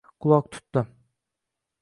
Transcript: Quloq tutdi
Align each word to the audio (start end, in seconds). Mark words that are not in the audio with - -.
Quloq 0.21 0.45
tutdi 0.53 0.81